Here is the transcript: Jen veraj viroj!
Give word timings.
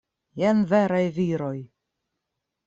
Jen 0.43 0.63
veraj 0.71 1.03
viroj! 1.19 1.55